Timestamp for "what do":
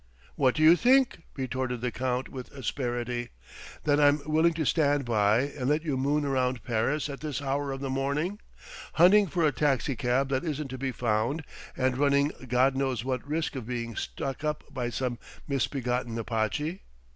0.35-0.63